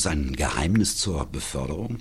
[0.00, 1.98] Es ein Geheimnis zur Beförderung?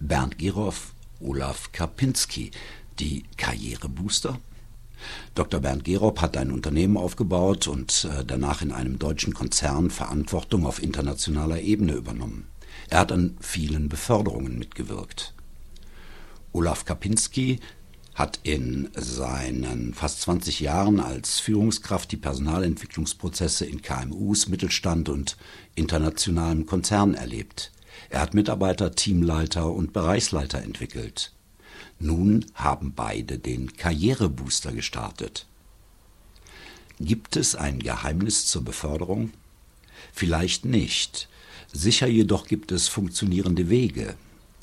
[0.00, 2.50] Bernd Gerow, Olaf Kapinski,
[2.98, 4.38] die Karrierebooster?
[5.34, 5.60] Dr.
[5.60, 10.82] Bernd Gerob hat ein Unternehmen aufgebaut und äh, danach in einem deutschen Konzern Verantwortung auf
[10.82, 12.48] internationaler Ebene übernommen.
[12.90, 15.32] Er hat an vielen Beförderungen mitgewirkt.
[16.52, 17.60] Olaf Kapinski
[18.14, 25.36] hat in seinen fast 20 Jahren als Führungskraft die Personalentwicklungsprozesse in KMUs, Mittelstand und
[25.74, 27.72] internationalen Konzernen erlebt.
[28.10, 31.32] Er hat Mitarbeiter, Teamleiter und Bereichsleiter entwickelt.
[31.98, 35.46] Nun haben beide den Karrierebooster gestartet.
[37.00, 39.32] Gibt es ein Geheimnis zur Beförderung?
[40.12, 41.28] Vielleicht nicht.
[41.72, 44.14] Sicher jedoch gibt es funktionierende Wege.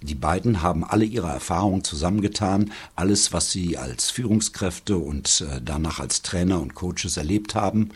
[0.01, 5.99] Die beiden haben alle ihre Erfahrungen zusammengetan, alles, was sie als Führungskräfte und äh, danach
[5.99, 7.89] als Trainer und Coaches erlebt haben,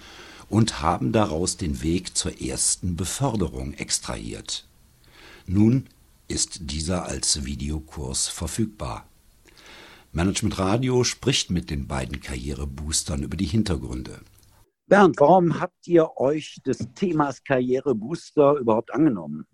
[0.49, 4.67] und haben daraus den Weg zur ersten Beförderung extrahiert.
[5.47, 5.87] Nun
[6.27, 9.07] ist dieser als Videokurs verfügbar.
[10.11, 14.19] Management Radio spricht mit den beiden Karriereboostern über die Hintergründe.
[14.85, 19.47] Bernd, warum habt ihr euch des Themas Karrierebooster überhaupt angenommen?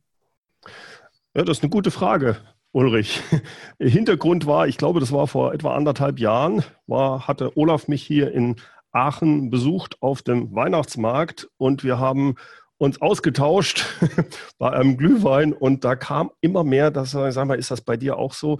[1.35, 2.37] Ja, das ist eine gute Frage,
[2.71, 3.21] Ulrich.
[3.79, 8.31] Hintergrund war, ich glaube, das war vor etwa anderthalb Jahren, war, hatte Olaf mich hier
[8.31, 8.55] in
[8.91, 12.33] Aachen besucht auf dem Weihnachtsmarkt und wir haben
[12.79, 13.85] uns ausgetauscht
[14.57, 18.17] bei einem Glühwein und da kam immer mehr, dass, sag mal, ist das bei dir
[18.17, 18.57] auch so,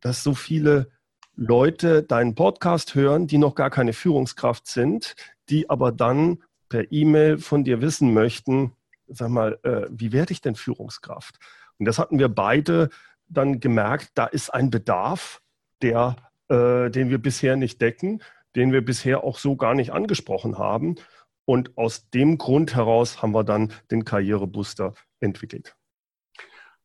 [0.00, 0.90] dass so viele
[1.34, 5.16] Leute deinen Podcast hören, die noch gar keine Führungskraft sind,
[5.48, 8.74] die aber dann per E-Mail von dir wissen möchten,
[9.08, 11.40] sag mal, äh, wie werde ich denn Führungskraft?
[11.78, 12.90] Und das hatten wir beide
[13.28, 15.42] dann gemerkt, da ist ein Bedarf,
[15.82, 16.16] der,
[16.48, 18.22] äh, den wir bisher nicht decken,
[18.54, 20.96] den wir bisher auch so gar nicht angesprochen haben.
[21.44, 25.76] Und aus dem Grund heraus haben wir dann den Karrierebooster entwickelt.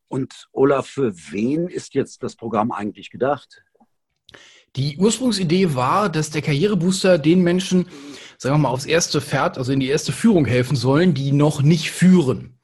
[0.07, 3.63] Und Olaf, für wen ist jetzt das Programm eigentlich gedacht?
[4.75, 7.87] Die Ursprungsidee war, dass der Karrierebooster den Menschen,
[8.37, 11.61] sagen wir mal, aufs erste Pferd, also in die erste Führung helfen sollen, die noch
[11.61, 12.57] nicht führen.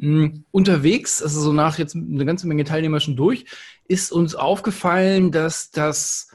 [0.00, 3.46] Hm, unterwegs, also so nach jetzt eine ganze Menge Teilnehmer schon durch,
[3.88, 6.28] ist uns aufgefallen, dass das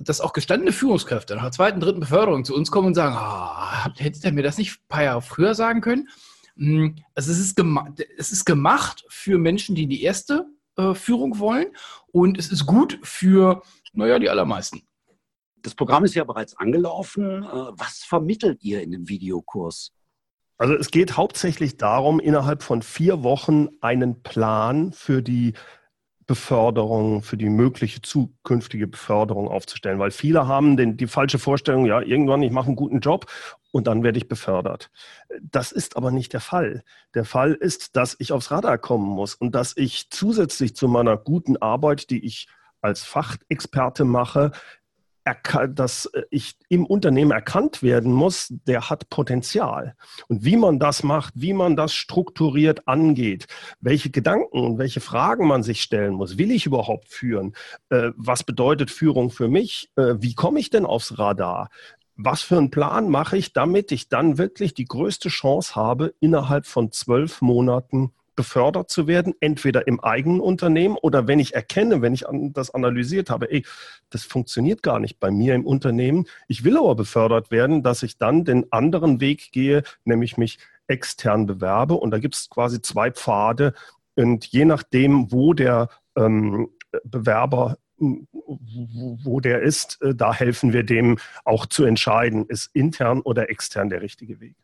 [0.00, 3.90] dass auch gestandene Führungskräfte nach der zweiten, dritten Beförderung zu uns kommen und sagen, oh,
[3.96, 6.08] hättet ihr mir das nicht ein paar Jahre früher sagen können?
[6.56, 7.60] Hm, also es ist,
[8.16, 11.68] es ist gemacht für Menschen, die die erste äh, Führung wollen
[12.12, 14.82] und es ist gut für, naja, die allermeisten.
[15.62, 17.42] Das Programm ist ja bereits angelaufen.
[17.42, 19.92] Äh, was vermittelt ihr in dem Videokurs?
[20.58, 25.54] Also es geht hauptsächlich darum, innerhalb von vier Wochen einen Plan für die
[26.26, 32.02] Beförderung, für die mögliche zukünftige Beförderung aufzustellen, weil viele haben den, die falsche Vorstellung, ja,
[32.02, 33.26] irgendwann, ich mache einen guten Job
[33.70, 34.90] und dann werde ich befördert.
[35.40, 36.82] Das ist aber nicht der Fall.
[37.14, 41.16] Der Fall ist, dass ich aufs Radar kommen muss und dass ich zusätzlich zu meiner
[41.16, 42.48] guten Arbeit, die ich
[42.82, 44.52] als Fachexperte mache,
[45.70, 49.94] dass äh, ich im Unternehmen erkannt werden muss, der hat Potenzial.
[50.28, 53.46] Und wie man das macht, wie man das strukturiert angeht,
[53.80, 57.54] welche Gedanken und welche Fragen man sich stellen muss, will ich überhaupt führen?
[57.90, 59.90] Äh, was bedeutet Führung für mich?
[59.96, 61.70] Äh, wie komme ich denn aufs Radar?
[62.16, 66.66] Was für einen Plan mache ich, damit ich dann wirklich die größte Chance habe, innerhalb
[66.66, 72.14] von zwölf Monaten befördert zu werden, entweder im eigenen Unternehmen oder wenn ich erkenne, wenn
[72.14, 73.66] ich das analysiert habe, ey,
[74.10, 76.28] das funktioniert gar nicht bei mir im Unternehmen.
[76.46, 81.46] Ich will aber befördert werden, dass ich dann den anderen Weg gehe, nämlich mich extern
[81.46, 81.94] bewerbe.
[81.94, 83.74] Und da gibt es quasi zwei Pfade.
[84.14, 86.68] Und je nachdem, wo der ähm,
[87.02, 93.50] Bewerber wo der ist, äh, da helfen wir dem auch zu entscheiden, ist intern oder
[93.50, 94.54] extern der richtige Weg.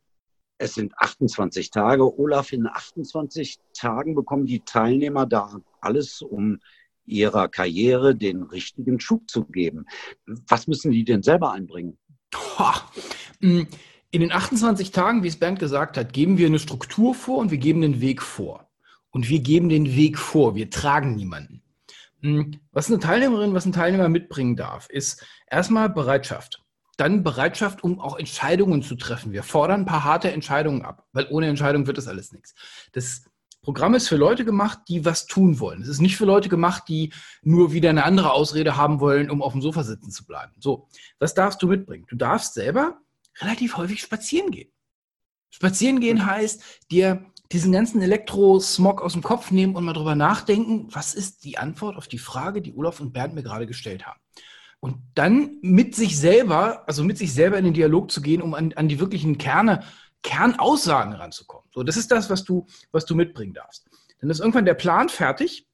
[0.58, 2.18] Es sind 28 Tage.
[2.18, 6.60] Olaf, in 28 Tagen bekommen die Teilnehmer da alles, um
[7.06, 9.86] ihrer Karriere den richtigen Schub zu geben.
[10.26, 11.98] Was müssen die denn selber einbringen?
[13.40, 13.62] Mm,
[14.10, 17.50] in den 28 Tagen, wie es Bernd gesagt hat, geben wir eine Struktur vor und
[17.50, 18.70] wir geben den Weg vor.
[19.10, 20.54] Und wir geben den Weg vor.
[20.54, 21.62] Wir tragen niemanden.
[22.20, 26.63] Mm, was eine Teilnehmerin, was ein Teilnehmer mitbringen darf, ist erstmal Bereitschaft
[26.96, 29.32] dann Bereitschaft, um auch Entscheidungen zu treffen.
[29.32, 32.54] Wir fordern ein paar harte Entscheidungen ab, weil ohne Entscheidung wird das alles nichts.
[32.92, 33.24] Das
[33.62, 35.80] Programm ist für Leute gemacht, die was tun wollen.
[35.80, 37.12] Es ist nicht für Leute gemacht, die
[37.42, 40.52] nur wieder eine andere Ausrede haben wollen, um auf dem Sofa sitzen zu bleiben.
[40.60, 40.88] So,
[41.18, 42.04] was darfst du mitbringen?
[42.08, 42.98] Du darfst selber
[43.40, 44.70] relativ häufig spazieren gehen.
[45.50, 50.88] Spazieren gehen heißt, dir diesen ganzen Elektrosmog aus dem Kopf nehmen und mal drüber nachdenken,
[50.90, 54.20] was ist die Antwort auf die Frage, die Olaf und Bernd mir gerade gestellt haben.
[54.84, 58.52] Und dann mit sich selber, also mit sich selber in den Dialog zu gehen, um
[58.52, 59.82] an, an die wirklichen Kerne
[60.22, 61.66] Kernaussagen ranzukommen.
[61.72, 63.86] So, das ist das, was du, was du mitbringen darfst.
[64.20, 65.66] Dann ist irgendwann der Plan fertig,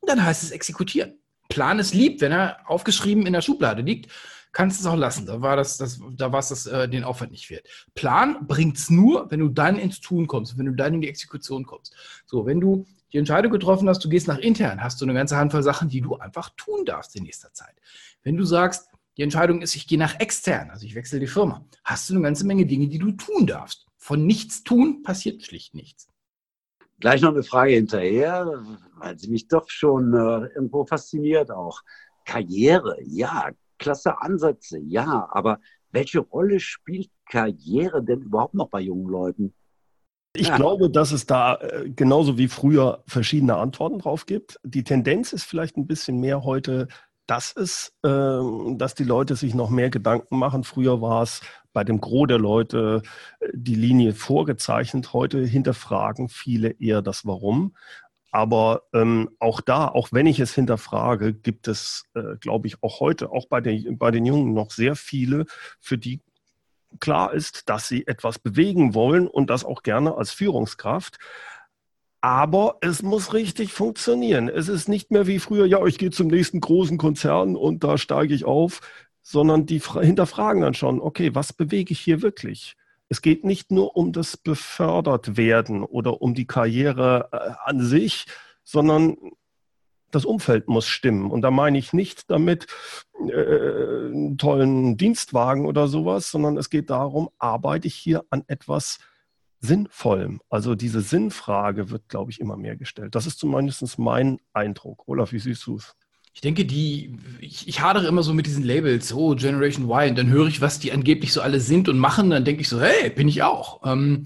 [0.00, 1.18] dann heißt es exekutieren.
[1.50, 4.10] Plan ist lieb, wenn er aufgeschrieben in der Schublade liegt,
[4.52, 5.26] kannst es auch lassen.
[5.26, 7.66] Da war das, das da war es das, äh, den Aufwand nicht wert.
[7.94, 11.08] Plan bringt es nur, wenn du dann ins Tun kommst, wenn du dann in die
[11.08, 11.94] Exekution kommst.
[12.26, 15.36] So, wenn du die Entscheidung getroffen hast, du gehst nach intern, hast du eine ganze
[15.36, 17.74] Handvoll Sachen, die du einfach tun darfst in nächster Zeit.
[18.22, 21.66] Wenn du sagst, die Entscheidung ist, ich gehe nach extern, also ich wechsle die Firma,
[21.84, 23.86] hast du eine ganze Menge Dinge, die du tun darfst.
[23.98, 26.08] Von nichts tun passiert schlicht nichts.
[26.98, 28.64] Gleich noch eine Frage hinterher,
[28.96, 31.82] weil sie mich doch schon äh, irgendwo fasziniert auch.
[32.24, 33.50] Karriere, ja,
[33.82, 39.54] klasse Ansätze, ja, aber welche Rolle spielt Karriere denn überhaupt noch bei jungen Leuten?
[40.34, 40.56] Ich ja.
[40.56, 44.58] glaube, dass es da äh, genauso wie früher verschiedene Antworten drauf gibt.
[44.64, 46.88] Die Tendenz ist vielleicht ein bisschen mehr heute,
[47.26, 48.40] dass es, äh,
[48.76, 50.64] dass die Leute sich noch mehr Gedanken machen.
[50.64, 51.42] Früher war es
[51.74, 53.02] bei dem Gros der Leute
[53.40, 55.12] äh, die Linie vorgezeichnet.
[55.12, 57.74] Heute hinterfragen viele eher das Warum.
[58.32, 62.98] Aber ähm, auch da, auch wenn ich es hinterfrage, gibt es, äh, glaube ich, auch
[62.98, 65.44] heute, auch bei den, bei den Jungen noch sehr viele,
[65.78, 66.20] für die
[66.98, 71.18] klar ist, dass sie etwas bewegen wollen und das auch gerne als Führungskraft.
[72.22, 74.48] Aber es muss richtig funktionieren.
[74.48, 77.98] Es ist nicht mehr wie früher, ja, ich gehe zum nächsten großen Konzern und da
[77.98, 78.80] steige ich auf,
[79.20, 82.76] sondern die hinterfragen dann schon, okay, was bewege ich hier wirklich?
[83.12, 88.24] Es geht nicht nur um das befördert werden oder um die Karriere äh, an sich,
[88.64, 89.18] sondern
[90.10, 91.30] das Umfeld muss stimmen.
[91.30, 92.68] Und da meine ich nicht damit
[93.28, 98.98] äh, einen tollen Dienstwagen oder sowas, sondern es geht darum, arbeite ich hier an etwas
[99.60, 100.40] Sinnvollem?
[100.48, 103.14] Also diese Sinnfrage wird, glaube ich, immer mehr gestellt.
[103.14, 105.06] Das ist zumindest mein Eindruck.
[105.06, 105.94] Olaf, wie siehst du es?
[106.34, 110.18] Ich denke, die, ich, ich hadere immer so mit diesen Labels, oh, Generation Y, und
[110.18, 112.80] dann höre ich, was die angeblich so alle sind und machen, dann denke ich so,
[112.80, 113.80] hey, bin ich auch.
[113.84, 114.24] Ähm,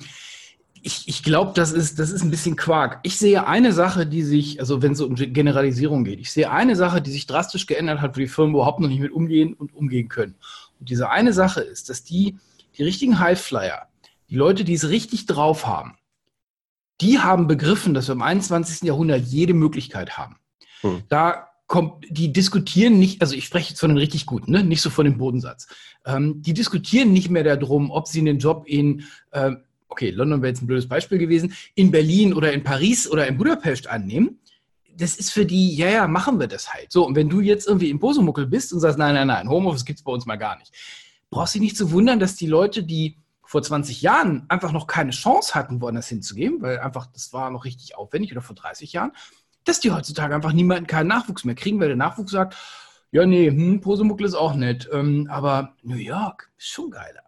[0.83, 3.01] ich, ich glaube, das ist, das ist ein bisschen Quark.
[3.03, 6.49] Ich sehe eine Sache, die sich, also wenn es so um Generalisierung geht, ich sehe
[6.49, 9.55] eine Sache, die sich drastisch geändert hat, wo die Firmen überhaupt noch nicht mit umgehen
[9.55, 10.37] und umgehen können.
[10.79, 12.37] Und diese eine Sache ist, dass die,
[12.79, 13.89] die richtigen Highflyer,
[14.31, 15.97] die Leute, die es richtig drauf haben,
[17.01, 18.83] die haben begriffen, dass wir im 21.
[18.83, 20.37] Jahrhundert jede Möglichkeit haben.
[20.83, 21.03] Hm.
[21.09, 21.49] Da
[22.09, 24.63] die diskutieren nicht, also ich spreche jetzt von den richtig guten, ne?
[24.63, 25.67] nicht so von dem Bodensatz.
[26.05, 29.53] Ähm, die diskutieren nicht mehr darum, ob sie einen Job in äh,
[29.89, 33.39] okay, London wäre jetzt ein blödes Beispiel gewesen, in Berlin oder in Paris oder in
[33.39, 34.41] Budapest annehmen,
[34.95, 36.91] das ist für die, ja, ja, machen wir das halt.
[36.91, 39.85] So, und wenn du jetzt irgendwie im Posemuckel bist und sagst, nein, nein, nein, Homeoffice
[39.85, 40.73] gibt es bei uns mal gar nicht,
[41.31, 44.87] brauchst du dich nicht zu wundern, dass die Leute, die vor 20 Jahren einfach noch
[44.87, 48.93] keine Chance hatten, woanders hinzugehen, weil einfach das war noch richtig aufwendig oder vor 30
[48.93, 49.13] Jahren,
[49.67, 52.57] dass die heutzutage einfach niemanden keinen Nachwuchs mehr kriegen, weil der Nachwuchs sagt,
[53.13, 57.23] ja, nee, hm, Posemuckel ist auch nett, ähm, aber New York ist schon geiler.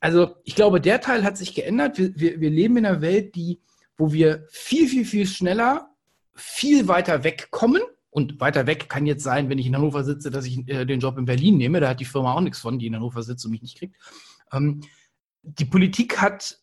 [0.00, 1.98] Also ich glaube, der Teil hat sich geändert.
[1.98, 3.60] Wir, wir, wir leben in einer Welt, die,
[3.96, 5.90] wo wir viel, viel, viel schneller,
[6.34, 7.82] viel weiter wegkommen.
[8.10, 11.00] Und weiter weg kann jetzt sein, wenn ich in Hannover sitze, dass ich äh, den
[11.00, 11.80] Job in Berlin nehme.
[11.80, 13.96] Da hat die Firma auch nichts von, die in Hannover sitzt und mich nicht kriegt.
[14.52, 14.80] Ähm,
[15.42, 16.58] die Politik hat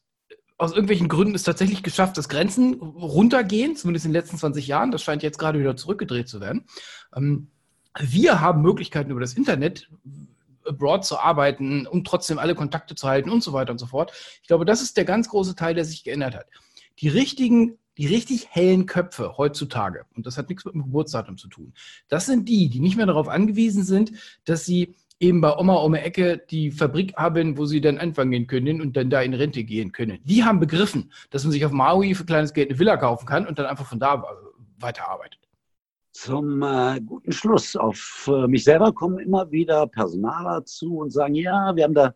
[0.63, 4.91] aus irgendwelchen Gründen es tatsächlich geschafft, dass Grenzen runtergehen, zumindest in den letzten 20 Jahren.
[4.91, 6.65] Das scheint jetzt gerade wieder zurückgedreht zu werden.
[7.13, 7.50] Ähm,
[8.00, 9.89] wir haben Möglichkeiten über das Internet,
[10.65, 14.13] abroad zu arbeiten und trotzdem alle Kontakte zu halten und so weiter und so fort.
[14.41, 16.48] Ich glaube, das ist der ganz große Teil, der sich geändert hat.
[17.00, 21.50] Die richtigen, die richtig hellen Köpfe heutzutage, und das hat nichts mit dem Geburtsdatum zu
[21.50, 21.74] tun,
[22.08, 24.13] das sind die, die nicht mehr darauf angewiesen sind,
[24.46, 28.48] dass sie eben bei Oma um die Ecke die Fabrik haben, wo sie dann anfangen
[28.48, 30.20] können und dann da in Rente gehen können.
[30.24, 33.48] Die haben begriffen, dass man sich auf Maui für kleines Geld eine Villa kaufen kann
[33.48, 34.24] und dann einfach von da
[34.80, 35.39] weiterarbeitet
[36.13, 37.75] zum äh, guten Schluss.
[37.75, 42.13] Auf äh, mich selber kommen immer wieder Personaler zu und sagen, ja, wir haben da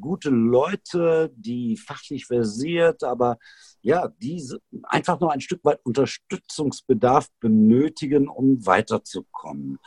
[0.00, 3.38] gute Leute, die fachlich versiert, aber
[3.82, 4.42] ja, die
[4.84, 9.78] einfach noch ein Stück weit Unterstützungsbedarf benötigen, um weiterzukommen.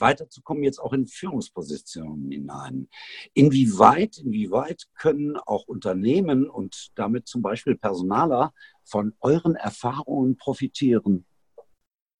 [0.00, 2.88] Weiterzukommen jetzt auch in Führungspositionen hinein.
[3.34, 8.52] Inwieweit, inwieweit können auch Unternehmen und damit zum Beispiel Personaler
[8.84, 11.24] von euren Erfahrungen profitieren?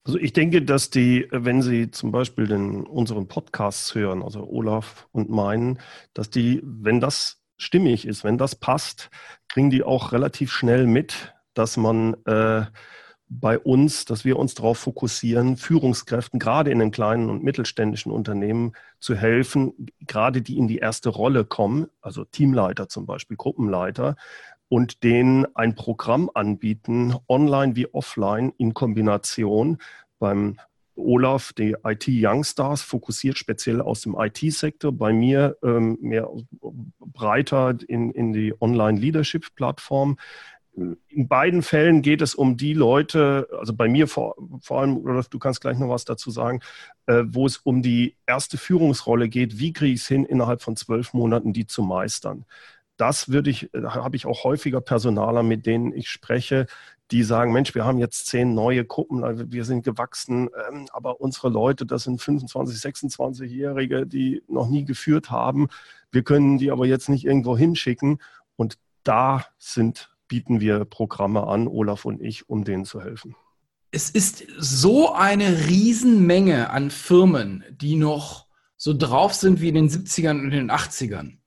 [0.04, 5.06] Also ich denke, dass die, wenn Sie zum Beispiel den, unseren Podcasts hören, also Olaf
[5.12, 5.78] und meinen,
[6.14, 9.11] dass die, wenn das stimmig ist, wenn das passt,
[9.49, 12.64] kriegen die auch relativ schnell mit, dass man äh,
[13.30, 18.73] bei uns, dass wir uns darauf fokussieren, Führungskräften gerade in den kleinen und mittelständischen Unternehmen
[19.00, 24.16] zu helfen, gerade die in die erste Rolle kommen, also Teamleiter zum Beispiel, Gruppenleiter,
[24.68, 29.78] und denen ein Programm anbieten, online wie offline in Kombination.
[30.18, 30.58] Beim
[30.94, 34.92] Olaf, die IT Youngstars, fokussiert speziell aus dem IT-Sektor.
[34.92, 36.28] Bei mir ähm, mehr
[36.61, 40.16] breiter in, in die Online-Leadership-Plattform.
[41.08, 45.23] In beiden Fällen geht es um die Leute, also bei mir vor, vor allem, oder
[45.28, 46.61] du kannst gleich noch was dazu sagen,
[47.06, 49.58] äh, wo es um die erste Führungsrolle geht.
[49.58, 52.44] Wie kriege ich es hin, innerhalb von zwölf Monaten die zu meistern?
[52.97, 56.66] Das würde ich, äh, habe ich auch häufiger Personaler, mit denen ich spreche,
[57.11, 61.20] die sagen, Mensch, wir haben jetzt zehn neue Gruppen, also wir sind gewachsen, ähm, aber
[61.20, 65.68] unsere Leute, das sind 25, 26-Jährige, die noch nie geführt haben.
[66.11, 68.18] Wir können die aber jetzt nicht irgendwo hinschicken.
[68.56, 73.35] Und da sind bieten wir Programme an, Olaf und ich, um denen zu helfen.
[73.90, 79.88] Es ist so eine Riesenmenge an Firmen, die noch so drauf sind wie in den
[79.88, 81.38] 70ern und den 80ern.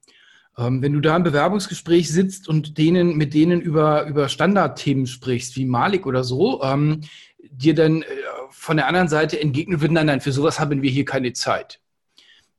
[0.58, 5.56] Ähm, wenn du da im Bewerbungsgespräch sitzt und denen, mit denen über, über Standardthemen sprichst,
[5.56, 7.02] wie Malik oder so, ähm,
[7.38, 8.06] dir dann äh,
[8.50, 11.80] von der anderen Seite entgegnet wird, nein, nein, für sowas haben wir hier keine Zeit.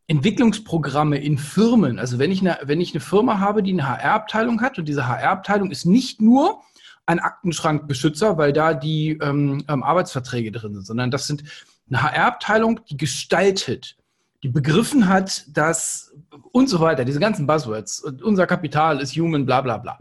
[0.07, 4.61] Entwicklungsprogramme in Firmen, also wenn ich eine, wenn ich eine Firma habe, die eine HR-Abteilung
[4.61, 6.61] hat und diese HR-Abteilung ist nicht nur
[7.05, 11.43] ein Aktenschrankbeschützer, weil da die ähm, ähm Arbeitsverträge drin sind, sondern das sind
[11.89, 13.97] eine HR-Abteilung, die gestaltet,
[14.41, 16.13] die begriffen hat, dass
[16.51, 19.97] und so weiter, diese ganzen Buzzwords, unser Kapital ist human, bla bla bla,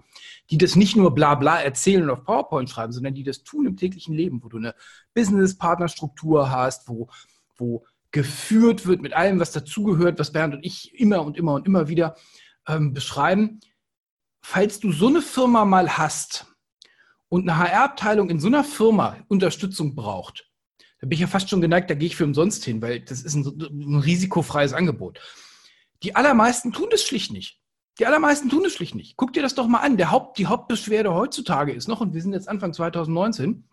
[0.50, 3.66] die das nicht nur bla bla erzählen und auf PowerPoint schreiben, sondern die das tun
[3.66, 4.74] im täglichen Leben, wo du eine
[5.14, 7.08] Business-Partnerstruktur hast, wo,
[7.56, 11.66] wo geführt wird mit allem, was dazugehört, was Bernd und ich immer und immer und
[11.66, 12.16] immer wieder
[12.68, 13.60] ähm, beschreiben.
[14.42, 16.46] Falls du so eine Firma mal hast
[17.28, 20.50] und eine HR-Abteilung in so einer Firma Unterstützung braucht,
[21.00, 23.22] da bin ich ja fast schon geneigt, da gehe ich für umsonst hin, weil das
[23.22, 25.18] ist ein, ein risikofreies Angebot.
[26.02, 27.58] Die allermeisten tun das schlicht nicht.
[27.98, 29.16] Die allermeisten tun das schlicht nicht.
[29.16, 29.96] Guck dir das doch mal an.
[29.96, 33.64] Der Haupt, die Hauptbeschwerde heutzutage ist noch, und wir sind jetzt Anfang 2019,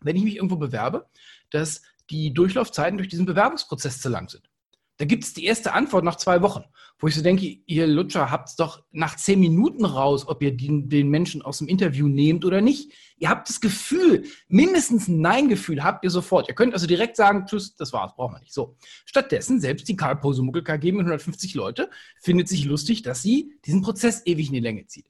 [0.00, 1.08] wenn ich mich irgendwo bewerbe,
[1.50, 4.48] dass die Durchlaufzeiten durch diesen Bewerbungsprozess zu lang sind.
[4.98, 6.64] Da gibt es die erste Antwort nach zwei Wochen,
[6.98, 10.88] wo ich so denke, ihr Lutscher habt doch nach zehn Minuten raus, ob ihr den,
[10.88, 12.92] den, Menschen aus dem Interview nehmt oder nicht.
[13.18, 16.48] Ihr habt das Gefühl, mindestens ein Nein-Gefühl habt ihr sofort.
[16.48, 18.54] Ihr könnt also direkt sagen, tschüss, das war's, brauchen wir nicht.
[18.54, 18.76] So.
[19.04, 21.90] Stattdessen, selbst die Karl Pose Muckel KG mit 150 Leute
[22.22, 25.06] findet sich lustig, dass sie diesen Prozess ewig in die Länge zieht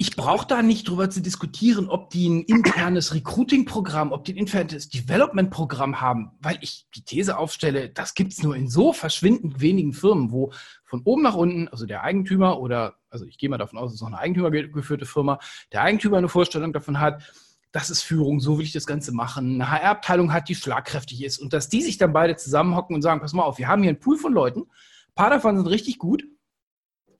[0.00, 4.38] ich brauche da nicht drüber zu diskutieren, ob die ein internes Recruiting-Programm, ob die ein
[4.38, 9.60] internes Development-Programm haben, weil ich die These aufstelle, das gibt es nur in so verschwindend
[9.60, 10.54] wenigen Firmen, wo
[10.86, 13.96] von oben nach unten, also der Eigentümer oder, also ich gehe mal davon aus, es
[13.96, 15.38] ist noch eine eigentümergeführte Firma,
[15.70, 17.22] der Eigentümer eine Vorstellung davon hat,
[17.70, 21.36] das ist Führung, so will ich das Ganze machen, eine HR-Abteilung hat, die schlagkräftig ist.
[21.36, 23.90] Und dass die sich dann beide zusammenhocken und sagen, pass mal auf, wir haben hier
[23.90, 26.24] einen Pool von Leuten, ein paar davon sind richtig gut,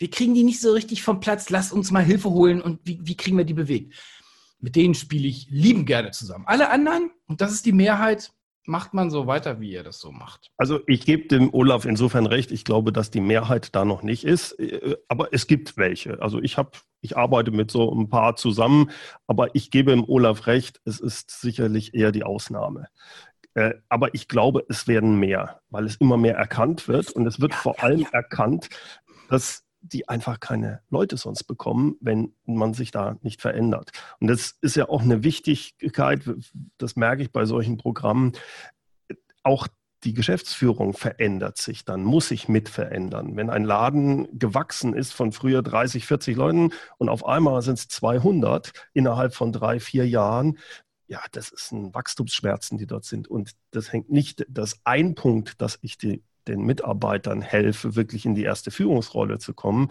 [0.01, 2.99] wir kriegen die nicht so richtig vom Platz, lass uns mal Hilfe holen und wie,
[3.03, 3.95] wie kriegen wir die bewegt?
[4.59, 6.45] Mit denen spiele ich lieben gerne zusammen.
[6.47, 8.33] Alle anderen, und das ist die Mehrheit,
[8.65, 10.51] macht man so weiter, wie ihr das so macht.
[10.57, 14.25] Also ich gebe dem Olaf insofern recht, ich glaube, dass die Mehrheit da noch nicht
[14.25, 14.57] ist,
[15.09, 16.21] aber es gibt welche.
[16.23, 16.71] Also ich habe,
[17.03, 18.91] ich arbeite mit so ein paar zusammen,
[19.27, 22.89] aber ich gebe dem Olaf recht, es ist sicherlich eher die Ausnahme.
[23.55, 27.41] Äh, aber ich glaube, es werden mehr, weil es immer mehr erkannt wird und es
[27.41, 28.09] wird ja, vor allem ja.
[28.13, 28.69] erkannt,
[29.29, 33.91] dass die einfach keine Leute sonst bekommen, wenn man sich da nicht verändert.
[34.21, 36.23] Und das ist ja auch eine Wichtigkeit,
[36.79, 38.33] das merke ich bei solchen Programmen,
[39.43, 39.69] auch
[40.05, 43.37] die Geschäftsführung verändert sich, dann muss sich mit verändern.
[43.37, 47.89] Wenn ein Laden gewachsen ist von früher 30, 40 Leuten und auf einmal sind es
[47.89, 50.59] 200 innerhalb von drei, vier Jahren,
[51.07, 53.29] ja, das ist ein Wachstumsschmerzen, die dort sind.
[53.29, 58.35] Und das hängt nicht, das ein Punkt, dass ich die den Mitarbeitern helfe, wirklich in
[58.35, 59.91] die erste Führungsrolle zu kommen.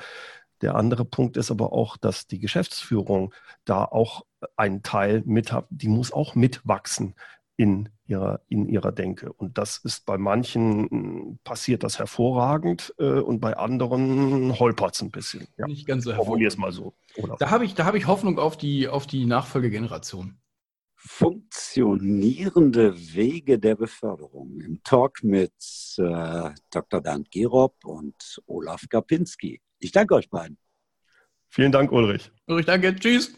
[0.62, 3.34] Der andere Punkt ist aber auch, dass die Geschäftsführung
[3.65, 4.25] da auch
[4.56, 7.15] einen Teil mit hat, die muss auch mitwachsen
[7.56, 9.34] in ihrer, in ihrer Denke.
[9.34, 15.12] Und das ist bei manchen passiert das hervorragend äh, und bei anderen holpert es ein
[15.12, 15.48] bisschen.
[15.58, 15.68] Ja.
[15.68, 16.58] Nicht ganz so hervorragend.
[16.58, 16.94] mal so.
[17.18, 17.36] Oder?
[17.38, 20.39] Da habe ich, hab ich Hoffnung auf die, auf die Nachfolgegeneration
[21.01, 25.53] funktionierende Wege der Beförderung im Talk mit
[25.98, 27.01] äh, Dr.
[27.01, 29.62] Bernd Gerob und Olaf Kapinski.
[29.79, 30.58] Ich danke euch beiden.
[31.48, 32.32] Vielen Dank, Ulrich.
[32.48, 32.96] Ulrich, danke.
[32.96, 33.34] Tschüss.